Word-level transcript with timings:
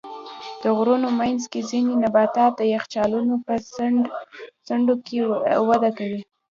د 0.61 0.63
غرونو 0.77 1.07
منځ 1.19 1.41
کې 1.51 1.67
ځینې 1.69 1.93
نباتات 2.03 2.51
د 2.57 2.61
یخچالونو 2.73 3.35
په 3.45 3.53
څنډو 4.67 4.95
کې 5.05 5.19
وده 5.69 5.89
کوي. 5.97 6.21